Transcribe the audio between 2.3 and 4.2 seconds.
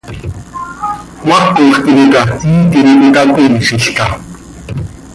iiitim cöitacoiizilca?